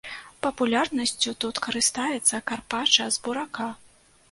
[0.45, 3.71] Папулярнасцю тут карыстаецца карпача з бурака.